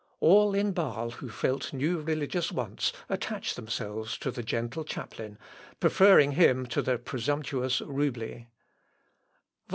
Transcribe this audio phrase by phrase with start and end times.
[0.19, 5.37] All in Bâle who felt new religious wants attached themselves to the gentle chaplain,
[5.79, 8.47] preferring him to the presumptuous Roubli.